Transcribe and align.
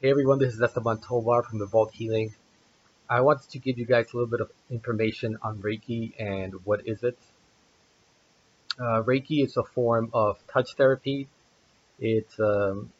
Hey 0.00 0.10
everyone, 0.12 0.38
this 0.38 0.54
is 0.54 0.62
Esteban 0.62 0.98
Tovar 1.00 1.42
from 1.42 1.60
Evolved 1.60 1.92
Healing. 1.92 2.32
I 3.10 3.20
wanted 3.22 3.50
to 3.50 3.58
give 3.58 3.80
you 3.80 3.84
guys 3.84 4.06
a 4.12 4.16
little 4.16 4.30
bit 4.30 4.40
of 4.40 4.52
information 4.70 5.38
on 5.42 5.58
Reiki 5.58 6.12
and 6.20 6.54
what 6.64 6.86
is 6.86 7.02
it. 7.02 7.18
Uh, 8.78 9.02
Reiki 9.02 9.44
is 9.44 9.56
a 9.56 9.64
form 9.64 10.10
of 10.14 10.38
touch 10.46 10.74
therapy. 10.76 11.26
It's 11.98 12.38
um, 12.38 12.92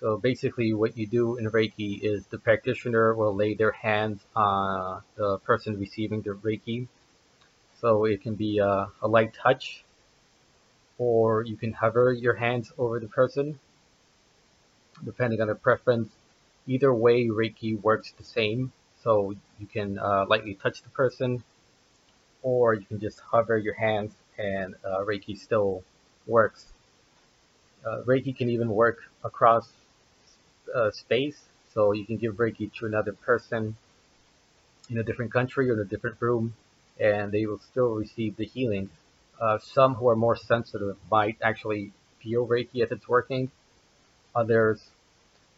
so 0.00 0.16
basically 0.16 0.74
what 0.74 0.98
you 0.98 1.06
do 1.06 1.36
in 1.36 1.48
Reiki 1.48 2.00
is 2.02 2.26
the 2.26 2.38
practitioner 2.38 3.14
will 3.14 3.36
lay 3.36 3.54
their 3.54 3.70
hands 3.70 4.20
on 4.34 5.02
the 5.14 5.38
person 5.38 5.78
receiving 5.78 6.22
the 6.22 6.30
Reiki. 6.30 6.88
So 7.80 8.04
it 8.04 8.20
can 8.20 8.34
be 8.34 8.58
a, 8.58 8.88
a 9.00 9.06
light 9.06 9.32
touch, 9.32 9.84
or 10.98 11.44
you 11.44 11.54
can 11.54 11.72
hover 11.72 12.12
your 12.12 12.34
hands 12.34 12.72
over 12.78 12.98
the 12.98 13.06
person, 13.06 13.60
depending 15.04 15.40
on 15.40 15.46
their 15.46 15.54
preference 15.54 16.10
Either 16.66 16.92
way, 16.94 17.26
Reiki 17.28 17.80
works 17.80 18.12
the 18.16 18.24
same. 18.24 18.72
So 19.02 19.34
you 19.58 19.66
can 19.66 19.98
uh, 19.98 20.26
lightly 20.28 20.54
touch 20.54 20.82
the 20.82 20.88
person, 20.90 21.42
or 22.42 22.74
you 22.74 22.84
can 22.84 23.00
just 23.00 23.18
hover 23.20 23.58
your 23.58 23.74
hands 23.74 24.12
and 24.38 24.74
uh, 24.84 25.00
Reiki 25.00 25.36
still 25.38 25.82
works. 26.26 26.72
Uh, 27.84 28.02
Reiki 28.02 28.36
can 28.36 28.48
even 28.48 28.68
work 28.68 28.98
across 29.24 29.72
uh, 30.74 30.90
space, 30.90 31.40
so 31.74 31.92
you 31.92 32.04
can 32.06 32.16
give 32.16 32.34
Reiki 32.36 32.72
to 32.74 32.86
another 32.86 33.12
person 33.12 33.76
in 34.88 34.98
a 34.98 35.02
different 35.02 35.32
country 35.32 35.68
or 35.68 35.74
in 35.74 35.80
a 35.80 35.84
different 35.84 36.16
room, 36.20 36.54
and 37.00 37.32
they 37.32 37.46
will 37.46 37.58
still 37.58 37.94
receive 37.94 38.36
the 38.36 38.44
healing. 38.44 38.90
Uh, 39.40 39.58
some 39.58 39.94
who 39.94 40.08
are 40.08 40.16
more 40.16 40.36
sensitive 40.36 40.96
might 41.10 41.36
actually 41.42 41.92
feel 42.20 42.46
Reiki 42.46 42.82
as 42.82 42.92
it's 42.92 43.08
working. 43.08 43.50
Others 44.34 44.80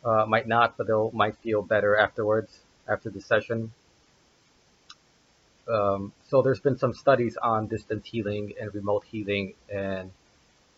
uh, 0.05 0.27
might 0.27 0.47
not, 0.47 0.77
but 0.77 0.87
they'll 0.87 1.11
might 1.13 1.37
feel 1.39 1.63
better 1.63 1.97
afterwards 1.97 2.61
after 2.89 3.11
the 3.11 3.21
session. 3.21 3.73
Um, 5.67 6.13
so 6.29 6.43
there's 6.43 6.61
been 6.61 6.77
some 6.77 6.93
studies 6.93 7.37
on 7.39 7.69
distance 7.69 8.07
healing 8.07 8.53
and 8.61 8.75
remote 8.75 9.05
healing, 9.11 9.55
and 9.73 10.11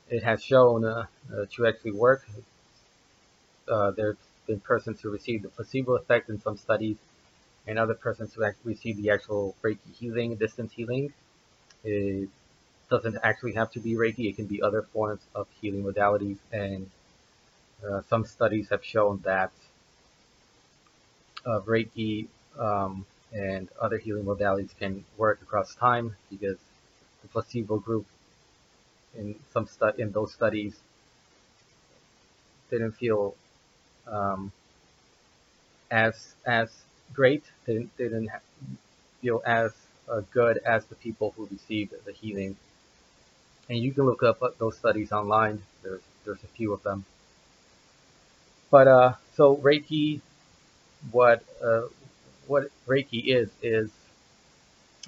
it 0.09 0.23
has 0.23 0.43
shown 0.43 0.85
uh, 0.85 1.07
uh, 1.33 1.47
to 1.53 1.67
actually 1.67 1.93
work. 1.93 2.29
Uh, 3.69 3.91
there's 3.91 4.17
been 4.47 4.61
persons 4.61 5.01
who 5.01 5.11
received 5.11 5.43
the 5.43 5.49
placebo 5.49 5.97
effect 5.97 6.29
in 6.29 6.41
some 6.41 6.57
studies, 6.57 6.97
and 7.67 7.79
other 7.79 7.95
persons 7.95 8.33
who 8.35 8.45
actually 8.45 8.75
received 8.75 9.03
the 9.03 9.11
actual 9.11 9.57
Reiki 9.63 9.93
healing, 9.99 10.37
distance 10.37 10.73
healing. 10.73 11.13
It 11.83 12.29
doesn't 12.89 13.19
actually 13.25 13.55
have 13.55 13.73
to 13.73 13.81
be 13.81 13.95
Reiki; 13.95 14.31
it 14.31 14.37
can 14.37 14.47
be 14.47 14.63
other 14.63 14.83
forms 14.83 15.23
of 15.35 15.49
healing 15.61 15.83
modalities, 15.83 16.39
and 16.53 16.89
uh, 17.85 18.01
some 18.09 18.25
studies 18.25 18.69
have 18.71 18.85
shown 18.85 19.21
that 19.25 19.53
uh, 21.45 21.61
Reiki 21.61 22.27
um, 22.59 23.07
and 23.33 23.69
other 23.81 23.99
healing 23.99 24.25
modalities 24.25 24.77
can 24.79 25.05
work 25.17 25.41
across 25.43 25.75
time 25.75 26.17
because 26.31 26.59
the 27.23 27.29
placebo 27.29 27.79
group 27.79 28.07
in 29.17 29.35
some 29.53 29.67
stu- 29.67 29.95
in 29.99 30.13
those 30.13 30.33
studies 30.33 30.77
didn't 32.71 32.93
feel 32.93 33.35
um, 34.07 34.53
as 35.91 36.35
as 36.47 36.71
great. 37.13 37.45
They 37.65 37.75
didn't, 37.75 37.97
they 37.97 38.05
didn't 38.05 38.31
feel 39.21 39.43
as 39.47 39.73
uh, 40.09 40.23
good 40.33 40.59
as 40.59 40.87
the 40.87 40.95
people 40.97 41.33
who 41.37 41.47
received 41.51 41.95
the 42.05 42.13
healing. 42.13 42.57
And 43.69 43.79
you 43.79 43.93
can 43.93 44.05
look 44.05 44.23
up 44.23 44.41
those 44.59 44.77
studies 44.79 45.13
online. 45.13 45.63
There's 45.83 46.03
there's 46.25 46.43
a 46.43 46.49
few 46.49 46.73
of 46.73 46.83
them. 46.83 47.05
But 48.71 48.89
uh, 48.89 49.13
so 49.35 49.57
Reiki, 49.57 50.21
what 51.11 51.45
uh, 51.63 51.83
what 52.47 52.69
Reiki 52.87 53.23
is 53.27 53.51
is 53.63 53.91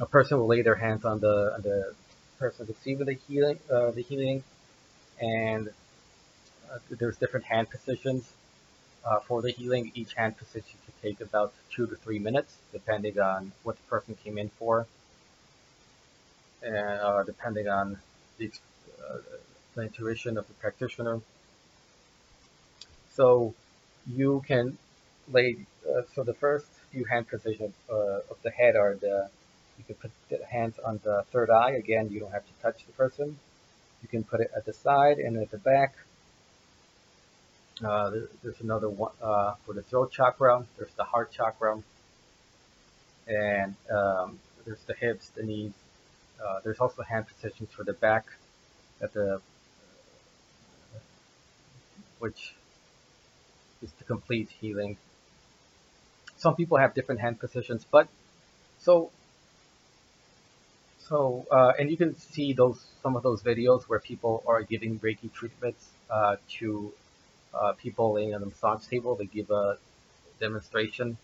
a 0.00 0.06
person 0.06 0.38
will 0.38 0.46
lay 0.46 0.62
their 0.62 0.76
hands 0.76 1.04
on 1.04 1.20
the 1.20 1.54
on 1.54 1.62
the 1.62 1.94
person 2.38 2.66
receiving 2.66 3.06
the 3.06 3.14
healing 3.14 3.58
uh, 3.70 3.90
the 3.90 4.02
healing, 4.02 4.44
and 5.20 5.68
uh, 6.70 6.78
there's 6.90 7.16
different 7.16 7.46
hand 7.46 7.68
positions 7.70 8.32
uh, 9.04 9.20
for 9.20 9.42
the 9.42 9.50
healing. 9.50 9.90
Each 9.94 10.14
hand 10.14 10.36
position 10.36 10.78
can 10.84 10.94
take 11.02 11.20
about 11.20 11.52
two 11.70 11.86
to 11.86 11.96
three 11.96 12.18
minutes, 12.18 12.56
depending 12.72 13.18
on 13.18 13.52
what 13.62 13.76
the 13.76 13.82
person 13.84 14.16
came 14.22 14.38
in 14.38 14.50
for, 14.50 14.86
and 16.62 16.76
uh, 16.76 17.22
depending 17.24 17.68
on 17.68 17.98
the, 18.38 18.50
uh, 19.08 19.18
the 19.74 19.82
intuition 19.82 20.36
of 20.38 20.46
the 20.46 20.54
practitioner. 20.54 21.20
So 23.18 23.52
you 24.06 24.44
can 24.46 24.78
lay, 25.28 25.56
uh, 25.84 26.02
so 26.14 26.22
the 26.22 26.34
first 26.34 26.68
few 26.92 27.04
hand 27.04 27.26
positions 27.26 27.74
uh, 27.90 28.20
of 28.30 28.36
the 28.44 28.50
head 28.50 28.76
are 28.76 28.94
the, 28.94 29.28
you 29.76 29.84
can 29.84 29.96
put 29.96 30.12
the 30.30 30.38
hands 30.46 30.76
on 30.78 31.00
the 31.02 31.24
third 31.32 31.50
eye. 31.50 31.72
Again, 31.72 32.10
you 32.12 32.20
don't 32.20 32.30
have 32.30 32.46
to 32.46 32.52
touch 32.62 32.86
the 32.86 32.92
person. 32.92 33.36
You 34.02 34.08
can 34.08 34.22
put 34.22 34.40
it 34.40 34.52
at 34.56 34.64
the 34.64 34.72
side 34.72 35.18
and 35.18 35.36
at 35.36 35.50
the 35.50 35.58
back. 35.58 35.96
Uh, 37.84 38.10
there's 38.44 38.60
another 38.60 38.88
one 38.88 39.12
uh, 39.20 39.54
for 39.66 39.72
the 39.74 39.82
throat 39.82 40.12
chakra. 40.12 40.64
There's 40.76 40.94
the 40.94 41.04
heart 41.04 41.32
chakra. 41.32 41.82
And 43.26 43.74
um, 43.90 44.38
there's 44.64 44.82
the 44.86 44.94
hips, 44.94 45.30
the 45.30 45.42
knees. 45.42 45.72
Uh, 46.44 46.60
there's 46.62 46.78
also 46.78 47.02
hand 47.02 47.26
positions 47.26 47.70
for 47.72 47.82
the 47.82 47.94
back 47.94 48.26
at 49.02 49.12
the, 49.12 49.40
which 52.20 52.54
is 53.82 53.92
to 53.98 54.04
complete 54.04 54.50
healing. 54.60 54.96
Some 56.36 56.54
people 56.54 56.78
have 56.78 56.94
different 56.94 57.20
hand 57.20 57.40
positions, 57.40 57.84
but 57.90 58.08
so 58.78 59.10
so 60.98 61.46
uh, 61.50 61.72
and 61.78 61.90
you 61.90 61.96
can 61.96 62.16
see 62.16 62.52
those 62.52 62.84
some 63.02 63.16
of 63.16 63.22
those 63.22 63.42
videos 63.42 63.84
where 63.84 63.98
people 63.98 64.42
are 64.46 64.62
giving 64.62 64.98
Reiki 64.98 65.32
treatments 65.32 65.88
uh, 66.10 66.36
to 66.58 66.92
uh, 67.54 67.72
people 67.72 68.12
laying 68.12 68.34
on 68.34 68.44
massage 68.44 68.86
table. 68.86 69.14
They 69.16 69.26
give 69.26 69.50
a 69.50 69.78
demonstration, 70.40 71.16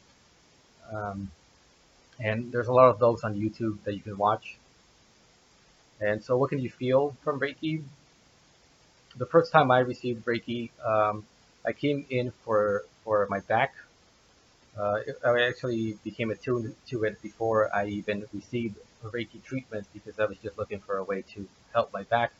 um, 0.93 1.31
and 2.19 2.51
there's 2.51 2.69
a 2.69 2.73
lot 2.73 2.89
of 2.89 2.99
those 2.99 3.23
on 3.25 3.35
YouTube 3.35 3.79
that 3.85 3.95
you 3.95 4.01
can 4.01 4.17
watch. 4.17 4.57
And 6.01 6.23
so, 6.23 6.37
what 6.37 6.51
can 6.51 6.59
you 6.59 6.71
feel 6.71 7.17
from 7.23 7.41
Reiki? 7.41 7.83
The 9.17 9.27
first 9.27 9.53
time 9.53 9.71
I 9.71 9.79
received 9.81 10.25
Reiki, 10.25 10.71
um, 10.85 11.25
I 11.67 11.73
came 11.73 12.07
in 12.11 12.31
for 12.45 12.85
for 13.05 13.27
my 13.31 13.41
back. 13.41 13.75
Uh, 14.77 15.01
I 15.25 15.43
actually 15.43 15.99
became 16.05 16.31
attuned 16.31 16.75
to 16.89 17.05
it 17.05 17.21
before 17.23 17.75
I 17.75 17.87
even 17.87 18.27
received 18.33 18.77
Reiki 19.05 19.43
treatment 19.43 19.87
because 19.93 20.19
I 20.19 20.25
was 20.27 20.39
just 20.39 20.59
looking 20.59 20.81
for 20.81 20.97
a 20.97 21.05
way 21.05 21.23
to 21.35 21.49
help 21.73 21.93
my 21.93 22.03
back 22.05 22.33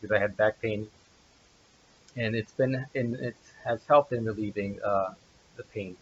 because 0.00 0.14
I 0.16 0.20
had 0.20 0.36
back 0.36 0.60
pain, 0.60 0.90
and 2.16 2.34
it's 2.34 2.52
been 2.52 2.86
and 2.94 3.14
it 3.16 3.36
has 3.64 3.84
helped 3.86 4.12
in 4.12 4.24
relieving 4.24 4.80
uh, 4.82 5.14
the 5.56 5.62
pain. 5.64 5.96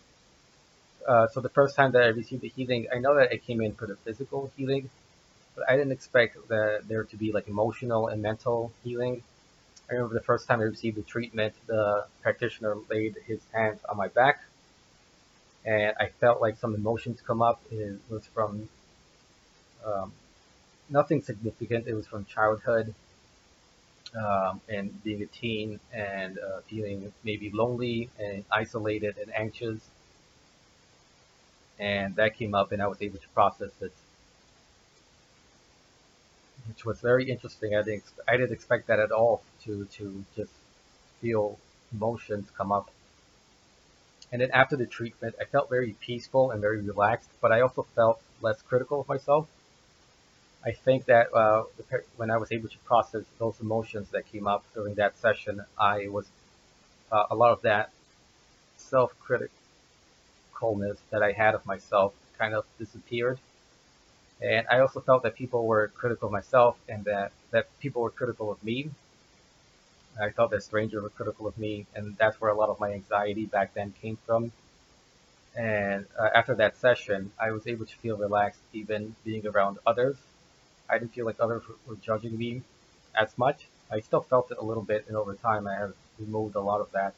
Uh, 1.06 1.26
so 1.28 1.41
the 1.41 1.49
first 1.49 1.75
time 1.76 1.93
that 1.93 2.03
I 2.03 2.06
received 2.09 2.43
the 2.43 2.49
healing, 2.49 2.87
I 2.93 2.99
know 2.99 3.15
that 3.15 3.31
I 3.32 3.38
came 3.38 3.60
in 3.60 3.75
for 3.75 3.87
the 3.87 3.97
physical 3.97 4.50
healing, 4.56 4.91
but 5.56 5.69
I 5.70 5.76
didn't 5.76 5.93
expect 5.93 6.49
that 6.49 6.88
there 6.88 7.05
to 7.05 7.16
be 7.16 7.32
like 7.32 7.49
emotional 7.49 8.09
and 8.09 8.22
mental 8.22 8.72
healing 8.84 9.22
I 9.91 9.94
remember 9.94 10.15
the 10.15 10.25
first 10.25 10.47
time 10.47 10.60
I 10.60 10.65
received 10.65 10.97
the 10.97 11.03
treatment, 11.03 11.54
the 11.66 12.06
practitioner 12.22 12.76
laid 12.91 13.16
his 13.26 13.41
hands 13.53 13.81
on 13.88 13.97
my 13.97 14.09
back, 14.09 14.43
and 15.65 15.94
I 16.00 16.09
felt 16.21 16.41
like 16.41 16.56
some 16.56 16.75
emotions 16.75 17.21
come 17.25 17.43
up. 17.43 17.60
It 17.71 18.00
was 18.09 18.26
from 18.26 18.69
um, 19.84 20.12
nothing 20.91 21.22
significant. 21.22 21.87
It 21.88 21.94
was 21.94 22.06
from 22.06 22.25
childhood 22.26 22.94
um, 24.16 24.60
and 24.69 25.03
being 25.04 25.22
a 25.22 25.26
teen 25.26 25.81
and 25.93 26.38
uh, 26.38 26.60
feeling 26.69 27.12
maybe 27.25 27.50
lonely 27.50 28.09
and 28.19 28.44
isolated 28.50 29.17
and 29.19 29.34
anxious. 29.34 29.81
And 31.79 32.14
that 32.17 32.37
came 32.37 32.55
up, 32.55 32.73
and 32.73 32.82
I 32.82 32.87
was 32.88 33.00
able 33.02 33.19
to 33.19 33.29
process 33.29 33.70
it 33.81 33.93
which 36.78 36.84
was 36.84 37.00
very 37.00 37.28
interesting. 37.28 37.75
I 37.75 37.82
didn't 37.82 38.04
I 38.28 38.36
didn't 38.36 38.52
expect 38.52 38.86
that 38.86 39.00
at 39.00 39.10
all 39.10 39.42
to 39.64 39.84
to 39.96 40.25
just 40.36 40.52
feel 41.20 41.58
emotions 41.92 42.52
come 42.56 42.70
up. 42.70 42.88
And 44.30 44.40
then 44.40 44.52
after 44.52 44.76
the 44.76 44.86
treatment, 44.86 45.34
I 45.40 45.44
felt 45.44 45.69
very 45.69 45.96
peaceful 45.98 46.52
and 46.52 46.60
very 46.60 46.80
relaxed, 46.80 47.30
but 47.40 47.50
I 47.50 47.62
also 47.62 47.84
felt 47.96 48.20
less 48.40 48.62
critical 48.62 49.00
of 49.00 49.08
myself. 49.08 49.48
I 50.64 50.70
think 50.70 51.06
that 51.06 51.34
uh, 51.34 51.64
when 52.16 52.30
I 52.30 52.36
was 52.36 52.52
able 52.52 52.69
to 52.69 52.78
process 52.84 53.24
those 53.40 53.58
emotions 53.60 54.10
that 54.10 54.31
came 54.31 54.46
up 54.46 54.62
during 54.72 54.94
that 54.94 55.19
session, 55.19 55.64
I 55.76 56.06
was 56.06 56.26
uh, 57.10 57.24
a 57.31 57.34
lot 57.34 57.50
of 57.50 57.62
that 57.62 57.90
self-criticalness 58.76 59.50
that 61.10 61.24
I 61.24 61.32
had 61.32 61.56
of 61.56 61.66
myself 61.66 62.12
kind 62.38 62.54
of 62.54 62.64
disappeared 62.78 63.40
and 64.40 64.67
I 64.70 64.81
also 64.81 65.00
felt 65.00 65.23
that 65.25 65.35
people 65.37 65.67
were 65.67 65.88
critical 65.88 66.26
of 66.29 66.32
myself 66.32 66.76
and 66.88 67.05
that, 67.05 67.32
that 67.50 67.67
people 67.81 68.02
were 68.02 68.11
critical 68.11 68.50
of 68.50 68.62
me. 68.62 68.90
I 70.20 70.29
felt 70.31 70.50
that 70.50 70.62
strangers 70.62 71.02
were 71.02 71.08
critical 71.08 71.46
of 71.46 71.56
me, 71.56 71.87
and 71.94 72.14
that's 72.19 72.40
where 72.40 72.50
a 72.50 72.55
lot 72.55 72.69
of 72.69 72.79
my 72.79 72.93
anxiety 72.93 73.46
back 73.46 73.73
then 73.73 73.93
came 74.02 74.19
from. 74.26 74.52
And 75.56 76.06
uh, 76.19 76.31
after 76.35 76.55
that 76.55 76.76
session, 76.76 77.32
I 77.38 77.50
was 77.50 77.67
able 77.67 77.85
to 77.87 77.96
feel 77.96 78.17
relaxed 78.17 78.62
even 78.73 79.17
being 79.25 79.46
around 79.46 79.79
others. 79.87 80.17
I 80.88 80.99
didn't 80.99 81.12
feel 81.12 81.26
like 81.26 81.37
others 81.41 81.62
were 81.87 81.96
judging 81.96 82.38
me 82.38 82.62
as 83.14 83.37
much. 83.37 83.67
I 83.91 84.00
still 84.00 84.23
felt 84.23 84.50
it 84.50 84.58
a 84.58 84.64
little 84.64 84.82
bit, 84.82 85.06
and 85.08 85.17
over 85.17 85.34
time, 85.34 85.67
I 85.67 85.75
have 85.75 85.94
removed 86.19 86.55
a 86.55 86.61
lot 86.61 86.81
of 86.81 86.91
that. 86.93 87.14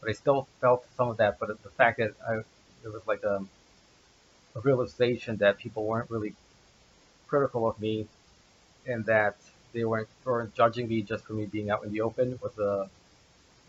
But 0.00 0.10
I 0.10 0.12
still 0.14 0.48
felt 0.60 0.86
some 0.96 1.08
of 1.08 1.18
that. 1.18 1.38
But 1.38 1.62
the 1.62 1.70
fact 1.70 1.98
that 1.98 2.14
I, 2.26 2.42
there 2.82 2.92
was 2.92 3.06
like 3.06 3.22
a, 3.24 3.44
a 4.56 4.60
realization 4.60 5.36
that 5.38 5.58
people 5.58 5.84
weren't 5.84 6.10
really 6.10 6.34
critical 7.28 7.68
of 7.68 7.78
me, 7.80 8.06
and 8.86 9.04
that 9.06 9.36
they 9.72 9.84
weren't, 9.84 10.08
weren't 10.24 10.54
judging 10.54 10.88
me 10.88 11.02
just 11.02 11.24
for 11.26 11.34
me 11.34 11.46
being 11.46 11.70
out 11.70 11.84
in 11.84 11.92
the 11.92 12.00
open 12.00 12.38
was 12.42 12.58
a, 12.58 12.88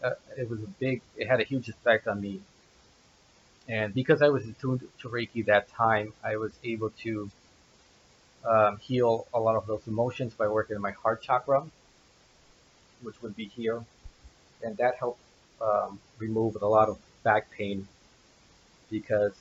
uh, 0.04 0.14
it 0.38 0.50
was 0.50 0.60
a 0.60 0.68
big, 0.80 1.02
it 1.18 1.28
had 1.28 1.42
a 1.42 1.44
huge 1.44 1.70
effect 1.70 2.08
on 2.08 2.22
me. 2.22 2.42
And 3.68 3.94
because 3.94 4.22
I 4.22 4.30
was 4.30 4.48
attuned 4.48 4.88
to 5.02 5.10
Reiki 5.10 5.46
that 5.46 5.68
time, 5.70 6.14
I 6.24 6.38
was 6.38 6.54
able 6.64 6.92
to 7.04 7.30
um, 8.46 8.78
heal 8.78 9.28
a 9.34 9.40
lot 9.40 9.56
of 9.56 9.68
those 9.68 9.82
emotions 9.88 10.34
by 10.34 10.48
working 10.48 10.76
in 10.76 10.82
my 10.82 10.92
heart 10.92 11.22
chakra, 11.22 11.66
which 13.02 13.22
would 13.22 13.36
be 13.36 13.46
here. 13.46 13.84
And 14.64 14.78
that 14.78 14.96
helped 14.96 15.20
um, 15.62 16.00
remove 16.18 16.58
a 16.62 16.66
lot 16.66 16.88
of 16.90 16.98
back 17.24 17.52
pain 17.52 17.88
because 18.90 19.34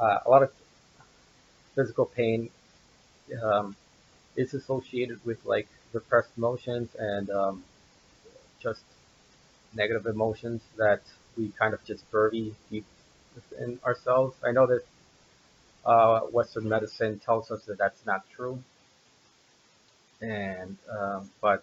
uh, 0.00 0.18
a 0.26 0.30
lot 0.30 0.42
of 0.42 0.52
physical 1.74 2.06
pain 2.06 2.50
um, 3.42 3.76
is 4.36 4.54
associated 4.54 5.24
with 5.26 5.44
like 5.46 5.68
repressed 5.92 6.30
emotions 6.36 6.90
and 6.98 7.30
um, 7.30 7.64
just 8.60 8.82
negative 9.74 10.06
emotions 10.06 10.62
that 10.76 11.02
we 11.36 11.50
kind 11.58 11.74
of 11.74 11.84
just 11.84 12.10
bury 12.10 12.54
deep 12.70 12.84
within 13.34 13.80
ourselves. 13.84 14.36
I 14.44 14.52
know 14.52 14.66
that 14.66 14.84
uh, 15.84 16.20
Western 16.20 16.68
medicine 16.68 17.18
tells 17.18 17.50
us 17.50 17.64
that 17.64 17.78
that's 17.78 18.04
not 18.06 18.24
true, 18.30 18.62
and 20.20 20.76
um, 20.90 21.30
but 21.40 21.62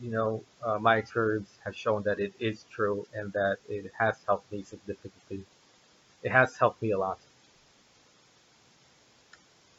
you 0.00 0.10
know 0.10 0.42
uh, 0.62 0.78
my 0.78 0.96
experience 0.96 1.50
has 1.64 1.74
shown 1.76 2.02
that 2.04 2.18
it 2.20 2.32
is 2.38 2.64
true 2.70 3.06
and 3.14 3.32
that 3.32 3.58
it 3.68 3.90
has 3.98 4.16
helped 4.26 4.50
me 4.52 4.62
significantly. 4.62 5.44
It 6.24 6.32
has 6.32 6.56
helped 6.56 6.82
me 6.82 6.90
a 6.90 6.98
lot, 6.98 7.20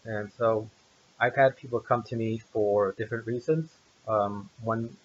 and 0.05 0.31
so 0.37 0.69
I've 1.19 1.35
had 1.35 1.57
people 1.57 1.79
come 1.79 2.03
to 2.03 2.15
me 2.15 2.37
for 2.39 2.93
different 2.93 3.25
reasons. 3.27 3.69
Um, 4.07 4.49
one 4.63 4.95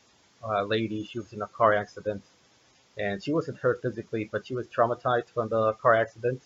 uh, 0.44 0.62
lady, 0.64 1.04
she 1.04 1.19
was 1.19 1.32
in 1.32 1.42
a 1.42 1.46
car 1.48 1.75
accident, 1.75 2.22
and 2.98 3.22
she 3.22 3.32
wasn't 3.32 3.58
hurt 3.58 3.82
physically, 3.82 4.28
but 4.31 4.46
she 4.46 4.54
was 4.54 4.66
traumatized 4.69 5.28
from 5.28 5.48
the 5.48 5.72
car 5.75 5.94
accident, 5.94 6.42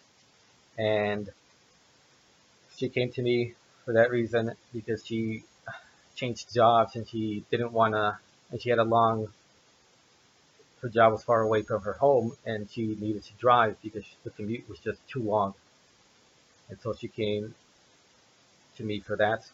and 0.79 1.31
she 2.76 2.88
came 2.88 3.11
to 3.12 3.23
me 3.23 3.55
for 3.85 3.93
that 3.94 4.11
reason 4.11 4.55
because 4.73 5.05
she 5.06 5.44
changed 6.14 6.52
jobs 6.55 6.97
and 6.97 7.08
she 7.08 7.44
didn't 7.50 7.73
want 7.73 7.94
to, 7.94 8.19
and 8.50 8.62
she 8.62 8.70
had 8.70 8.79
a 8.79 8.85
long, 8.85 9.29
her 10.85 10.91
job 10.91 11.13
was 11.13 11.25
far 11.25 11.41
away 11.41 11.63
from 11.63 11.81
her 11.81 11.95
home, 11.95 12.37
and 12.45 12.71
she 12.71 12.95
needed 13.01 13.25
to 13.25 13.33
drive 13.41 13.75
because 13.83 14.05
the 14.23 14.29
commute 14.29 14.69
was 14.69 14.79
just 14.81 14.99
too 15.09 15.23
long, 15.23 15.55
and 16.69 16.79
so 16.83 16.93
she 16.93 17.09
came 17.09 17.55
to 18.77 18.83
me 18.85 19.01
for 19.01 19.17
that. 19.17 19.49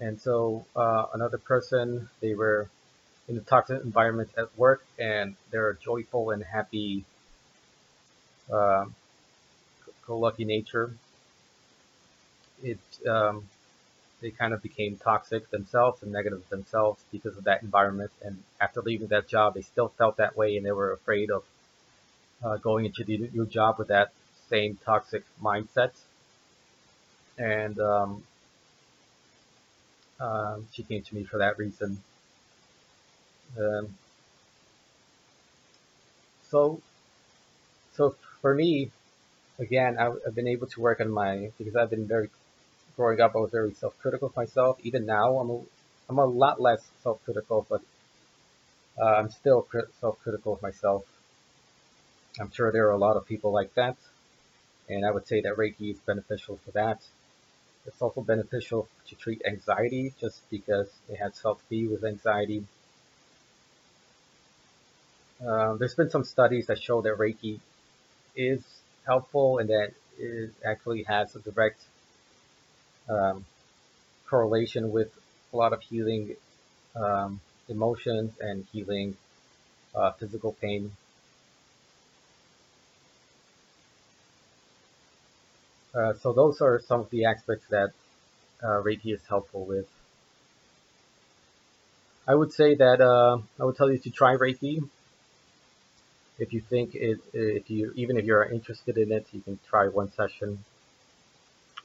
And 0.00 0.20
so 0.20 0.66
uh, 0.74 1.04
another 1.14 1.38
person, 1.38 2.08
they 2.18 2.34
were 2.34 2.68
in 3.28 3.36
a 3.36 3.40
toxic 3.42 3.80
environment 3.84 4.30
at 4.36 4.58
work 4.58 4.84
and 4.98 5.36
they're 5.52 5.74
joyful 5.74 6.30
and 6.30 6.42
happy, 6.42 7.04
uh, 8.52 8.86
go 10.04 10.18
lucky 10.18 10.44
nature. 10.44 10.96
It, 12.64 12.80
um, 13.06 13.48
they 14.22 14.30
kind 14.30 14.54
of 14.54 14.62
became 14.62 14.96
toxic 14.96 15.50
themselves 15.50 16.02
and 16.02 16.12
negative 16.12 16.48
themselves 16.48 17.02
because 17.10 17.36
of 17.36 17.44
that 17.44 17.62
environment. 17.62 18.12
And 18.22 18.42
after 18.60 18.80
leaving 18.80 19.08
that 19.08 19.26
job, 19.28 19.54
they 19.54 19.62
still 19.62 19.88
felt 19.98 20.16
that 20.16 20.36
way 20.36 20.56
and 20.56 20.64
they 20.64 20.72
were 20.72 20.92
afraid 20.92 21.30
of 21.30 21.42
uh, 22.42 22.56
going 22.56 22.86
into 22.86 23.04
the 23.04 23.28
new 23.34 23.46
job 23.46 23.78
with 23.78 23.88
that 23.88 24.12
same 24.48 24.78
toxic 24.84 25.24
mindset. 25.42 25.90
And 27.36 27.78
um, 27.80 28.22
um, 30.20 30.68
she 30.72 30.84
came 30.84 31.02
to 31.02 31.14
me 31.14 31.24
for 31.24 31.38
that 31.38 31.58
reason. 31.58 32.00
Um, 33.58 33.94
so, 36.48 36.80
so 37.96 38.14
for 38.40 38.54
me, 38.54 38.90
again, 39.58 39.98
I, 39.98 40.04
have 40.24 40.34
been 40.34 40.48
able 40.48 40.68
to 40.68 40.80
work 40.80 41.00
on 41.00 41.10
my 41.10 41.50
because 41.58 41.74
I've 41.74 41.90
been 41.90 42.06
very 42.06 42.30
growing 43.02 43.20
up. 43.20 43.34
I 43.34 43.38
was 43.38 43.50
very 43.50 43.74
self-critical 43.74 44.28
of 44.28 44.36
myself. 44.36 44.78
Even 44.84 45.06
now, 45.06 45.38
I'm 45.38 45.50
a, 45.50 45.60
I'm 46.08 46.18
a 46.18 46.24
lot 46.24 46.60
less 46.60 46.82
self-critical, 47.02 47.66
but 47.68 47.82
uh, 49.00 49.14
I'm 49.18 49.30
still 49.30 49.66
self-critical 50.00 50.52
of 50.52 50.62
myself. 50.62 51.02
I'm 52.38 52.52
sure 52.52 52.70
there 52.70 52.86
are 52.86 52.92
a 52.92 53.04
lot 53.06 53.16
of 53.16 53.26
people 53.26 53.50
like 53.50 53.74
that, 53.74 53.96
and 54.88 55.04
I 55.04 55.10
would 55.10 55.26
say 55.26 55.40
that 55.40 55.56
Reiki 55.56 55.90
is 55.90 55.98
beneficial 55.98 56.60
for 56.64 56.70
that. 56.70 57.00
It's 57.86 58.00
also 58.00 58.20
beneficial 58.20 58.88
to 59.08 59.16
treat 59.16 59.42
anxiety 59.44 60.14
just 60.20 60.48
because 60.48 60.88
it 61.08 61.16
has 61.16 61.40
helped 61.42 61.68
me 61.72 61.88
with 61.88 62.04
anxiety. 62.04 62.64
Uh, 65.44 65.74
there's 65.74 65.96
been 65.96 66.10
some 66.10 66.24
studies 66.24 66.68
that 66.68 66.80
show 66.80 67.02
that 67.02 67.18
Reiki 67.18 67.58
is 68.36 68.62
helpful 69.04 69.58
and 69.58 69.68
that 69.70 69.90
it 70.18 70.50
actually 70.64 71.02
has 71.02 71.34
a 71.34 71.40
direct 71.40 71.82
um, 73.08 73.44
correlation 74.28 74.90
with 74.90 75.10
a 75.52 75.56
lot 75.56 75.72
of 75.72 75.82
healing 75.82 76.36
um, 76.96 77.40
emotions 77.68 78.32
and 78.40 78.66
healing 78.72 79.16
uh, 79.94 80.12
physical 80.12 80.52
pain. 80.60 80.92
Uh, 85.94 86.14
so 86.14 86.32
those 86.32 86.60
are 86.60 86.80
some 86.80 87.00
of 87.00 87.10
the 87.10 87.26
aspects 87.26 87.66
that 87.68 87.92
uh, 88.62 88.80
Reiki 88.82 89.12
is 89.14 89.20
helpful 89.28 89.64
with. 89.64 89.86
I 92.26 92.34
would 92.34 92.52
say 92.52 92.74
that 92.76 93.00
uh, 93.00 93.38
I 93.60 93.64
would 93.64 93.76
tell 93.76 93.90
you 93.90 93.98
to 93.98 94.10
try 94.10 94.36
Reiki. 94.36 94.88
If 96.38 96.52
you 96.52 96.60
think 96.60 96.94
it, 96.94 97.18
if 97.34 97.68
you 97.68 97.92
even 97.94 98.16
if 98.16 98.24
you're 98.24 98.44
interested 98.44 98.96
in 98.96 99.12
it, 99.12 99.26
you 99.32 99.40
can 99.42 99.58
try 99.68 99.88
one 99.88 100.10
session. 100.12 100.64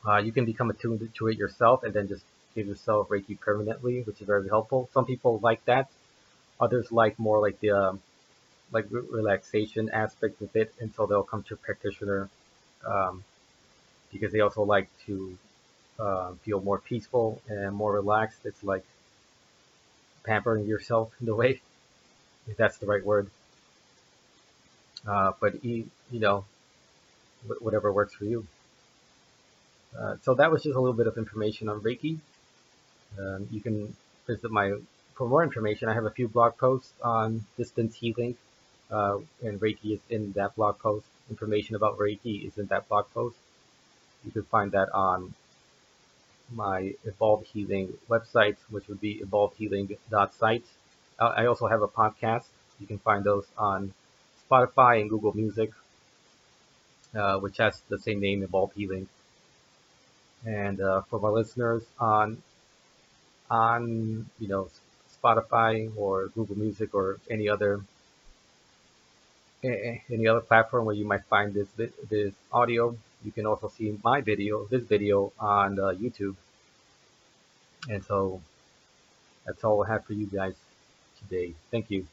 Uh, 0.08 0.18
you 0.18 0.32
can 0.32 0.46
become 0.46 0.70
attuned 0.70 1.10
to 1.16 1.28
it 1.28 1.38
yourself 1.38 1.84
and 1.84 1.94
then 1.94 2.08
just 2.08 2.24
give 2.56 2.68
yourself 2.68 3.10
Reiki 3.10 3.38
permanently, 3.40 4.02
which 4.04 4.22
is 4.22 4.28
very 4.28 4.48
helpful. 4.48 4.90
Some 4.94 5.06
people 5.06 5.40
like 5.44 5.64
that. 5.66 5.90
Others 6.60 6.92
like 6.92 7.20
more 7.20 7.40
like 7.42 7.60
the 7.60 7.72
um, 7.72 8.02
like 8.72 8.86
relaxation 8.90 9.90
aspect 9.92 10.42
of 10.42 10.56
it, 10.56 10.74
and 10.80 10.94
so 10.96 11.06
they'll 11.06 11.24
come 11.24 11.44
to 11.44 11.54
a 11.54 11.58
practitioner 11.58 12.30
um, 12.86 13.24
because 14.12 14.32
they 14.32 14.40
also 14.40 14.64
like 14.64 14.90
to 15.06 15.38
uh, 16.00 16.32
feel 16.44 16.62
more 16.62 16.80
peaceful 16.80 17.42
and 17.48 17.76
more 17.76 17.94
relaxed. 17.94 18.40
It's 18.46 18.64
like 18.64 18.86
pampering 20.24 20.66
yourself 20.66 21.12
in 21.22 21.30
a 21.30 21.36
way, 21.36 21.62
if 22.48 22.58
that's 22.58 22.78
the 22.80 22.88
right 22.88 23.06
word. 23.06 23.30
Uh, 25.08 25.34
but 25.40 25.64
you, 25.64 25.90
you 26.12 26.20
know, 26.20 26.46
whatever 27.60 27.92
works 27.92 28.16
for 28.16 28.26
you. 28.26 28.48
Uh, 29.98 30.16
so 30.22 30.34
that 30.36 30.52
was 30.52 30.64
just 30.64 30.76
a 30.76 30.80
little 30.80 30.96
bit 30.96 31.08
of 31.08 31.18
information 31.18 31.70
on 31.70 31.82
Reiki. 31.82 32.20
Um, 33.20 33.48
you 33.52 33.62
can 33.62 33.96
visit 34.26 34.52
my, 34.52 34.74
for 35.16 35.28
more 35.28 35.44
information, 35.44 35.90
I 35.90 35.94
have 35.94 36.06
a 36.06 36.12
few 36.12 36.28
blog 36.28 36.58
posts 36.58 36.94
on 37.04 37.46
distance 37.58 37.96
healing, 37.96 38.36
uh, 38.92 39.20
and 39.42 39.60
Reiki 39.60 39.94
is 39.94 40.00
in 40.10 40.32
that 40.34 40.56
blog 40.56 40.80
post. 40.80 41.08
Information 41.30 41.76
about 41.76 41.98
Reiki 41.98 42.48
is 42.48 42.58
in 42.58 42.68
that 42.68 42.88
blog 42.88 43.06
post. 43.14 43.38
You 44.26 44.32
can 44.32 44.44
find 44.44 44.72
that 44.72 44.90
on 44.94 45.34
my 46.52 46.94
Evolved 47.06 47.48
Healing 47.48 47.94
website, 48.10 48.58
which 48.70 48.88
would 48.88 49.02
be 49.02 49.20
evolvedhealing.site. 49.20 50.66
I 51.20 51.46
also 51.46 51.68
have 51.68 51.82
a 51.82 51.88
podcast. 51.88 52.46
You 52.80 52.88
can 52.88 53.00
find 53.00 53.24
those 53.24 53.46
on 53.58 53.94
Spotify 54.50 55.02
and 55.02 55.10
Google 55.10 55.36
Music, 55.36 55.72
uh, 57.16 57.40
which 57.40 57.58
has 57.58 57.82
the 57.90 57.98
same 58.00 58.20
name, 58.20 58.44
Evolved 58.44 58.74
Healing. 58.76 59.08
And 60.46 60.82
uh, 60.82 61.02
for 61.02 61.20
my 61.20 61.30
listeners 61.30 61.84
on 62.00 62.42
on 63.50 64.30
you 64.40 64.48
know 64.48 64.70
Spotify 65.22 65.92
or 65.98 66.28
Google 66.30 66.58
Music 66.58 66.94
or 66.94 67.20
any 67.30 67.50
other 67.50 67.82
any 69.64 70.28
other 70.28 70.42
platform 70.42 70.86
where 70.86 70.96
you 70.96 71.06
might 71.06 71.24
find 71.26 71.54
this 71.54 71.68
this 72.10 72.34
audio, 72.52 72.96
you 73.24 73.32
can 73.32 73.46
also 73.46 73.68
see 73.68 73.98
my 74.04 74.22
video, 74.22 74.66
this 74.66 74.84
video 74.84 75.32
on 75.40 75.80
uh, 75.80 75.84
YouTube. 76.04 76.36
And 77.90 78.04
so 78.04 78.42
That's 79.46 79.64
all 79.64 79.84
I 79.84 79.88
have 79.88 80.06
for 80.06 80.14
you 80.14 80.28
guys 80.28 80.54
today. 81.20 81.56
Thank 81.72 81.90
you. 81.90 82.08